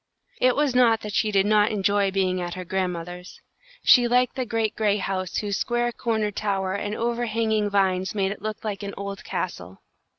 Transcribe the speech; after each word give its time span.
It 0.39 0.55
was 0.55 0.73
not 0.73 1.01
that 1.01 1.13
she 1.13 1.31
did 1.31 1.45
not 1.45 1.69
enjoy 1.69 2.09
being 2.09 2.41
at 2.41 2.55
her 2.55 2.65
grandmother's. 2.65 3.39
She 3.83 4.07
liked 4.07 4.33
the 4.35 4.47
great 4.47 4.75
gray 4.75 4.97
house 4.97 5.37
whose 5.37 5.57
square 5.59 5.91
corner 5.91 6.31
tower 6.31 6.73
and 6.73 6.95
over 6.95 7.27
hanging 7.27 7.69
vines 7.69 8.15
made 8.15 8.31
it 8.31 8.41
look 8.41 8.63
like 8.63 8.81
an 8.81 8.95
old 8.97 9.23
castle. 9.23 9.83